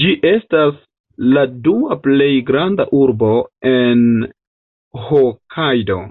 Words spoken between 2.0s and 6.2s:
plej granda urbo en Hokajdo.